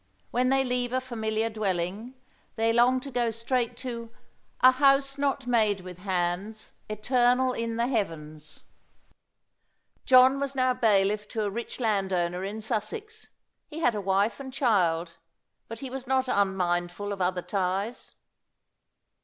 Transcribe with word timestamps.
When 0.31 0.49
they 0.49 0.63
leave 0.63 0.93
a 0.93 0.99
familiar 0.99 1.47
dwelling, 1.47 2.15
they 2.55 2.73
long 2.73 2.99
to 3.01 3.11
go 3.11 3.29
straight 3.29 3.77
to 3.85 4.11
"a 4.61 4.71
house 4.71 5.19
not 5.19 5.45
made 5.45 5.81
with 5.81 5.99
hands, 5.99 6.71
eternal 6.89 7.53
in 7.53 7.75
the 7.75 7.85
heavens." 7.85 8.63
John 10.05 10.39
was 10.39 10.55
now 10.55 10.73
bailiff 10.73 11.27
to 11.27 11.43
a 11.43 11.51
rich 11.51 11.79
landowner 11.79 12.43
in 12.43 12.61
Sussex. 12.61 13.27
He 13.67 13.81
had 13.81 13.93
a 13.93 14.01
wife 14.01 14.39
and 14.39 14.51
child; 14.51 15.17
but 15.67 15.81
he 15.81 15.89
was 15.91 16.07
not 16.07 16.27
unmindful 16.27 17.13
of 17.13 17.21
other 17.21 17.43
ties. 17.43 18.15